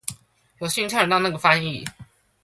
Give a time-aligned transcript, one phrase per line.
[0.59, 1.87] 有幸參與到那個翻譯